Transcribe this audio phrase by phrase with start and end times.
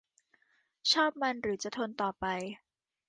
[0.91, 2.25] ชอบมันหรือจะทนต่อไป